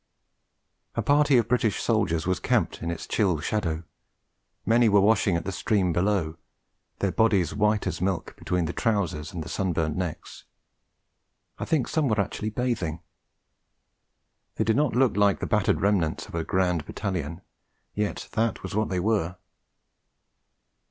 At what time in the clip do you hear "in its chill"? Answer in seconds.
2.81-3.39